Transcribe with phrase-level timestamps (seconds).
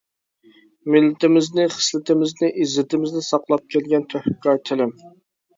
[0.95, 4.97] مىللىتىمىزنى، خىسلىتىمىزنى، ئىززىتىمىزنى، ساقلاپ كەلگەن تۆھپىكار تىلىم.